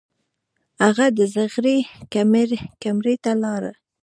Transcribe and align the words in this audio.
هغه 0.83 1.05
د 1.17 1.19
زغرې 1.33 1.77
کمرې 2.81 3.15
ته 3.23 3.31
لاړ. 3.43 3.63